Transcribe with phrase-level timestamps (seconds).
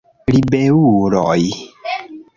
[0.33, 1.45] Ribeuloj